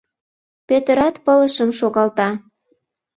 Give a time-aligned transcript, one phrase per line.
[0.67, 2.29] Пӧтырат пылышым шогалта.